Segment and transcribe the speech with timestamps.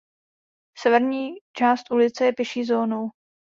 [0.77, 3.09] Severní část ulice je pěší zónou.